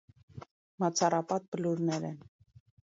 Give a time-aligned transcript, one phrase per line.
[0.85, 2.21] Մացառապատ բլուրներ են։